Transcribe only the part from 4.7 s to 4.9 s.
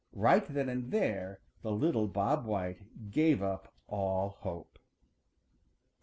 XX.